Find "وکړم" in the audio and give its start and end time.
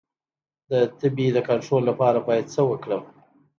2.69-3.03